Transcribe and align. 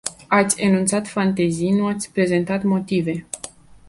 Ați 0.27 0.61
enunțat 0.61 1.07
fantezii, 1.07 1.71
nu 1.71 1.87
ați 1.87 2.11
prezentat 2.11 2.63
motive. 2.63 3.25